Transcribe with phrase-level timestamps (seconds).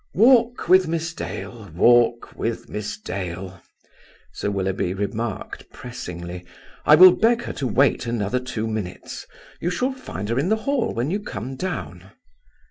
[0.15, 3.61] "Walk with Miss Dale; walk with Miss Dale,"
[4.33, 6.43] Sir Willoughby remarked, pressingly.
[6.87, 9.27] "I will beg her to wait another two minutes.
[9.59, 12.13] You shall find her in the hall when you come down."